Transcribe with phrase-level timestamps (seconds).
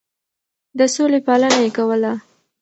[0.77, 2.13] د سولې پالنه يې کوله.